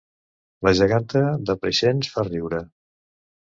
[0.67, 1.21] La geganta
[1.51, 2.65] de Preixens fa riure